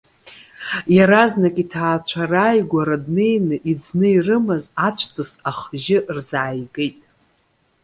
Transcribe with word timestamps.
Иаразнак 0.95 1.55
иҭаацәа 1.63 2.23
рааигәара 2.31 2.97
днеины 3.03 3.55
иӡны 3.71 4.07
ирымаз 4.15 4.63
ацәҵыс 4.87 5.31
ахжьы 5.49 5.97
рзааигеит. 6.15 6.97